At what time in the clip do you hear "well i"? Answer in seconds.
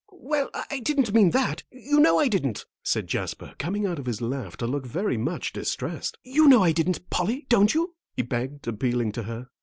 0.09-0.79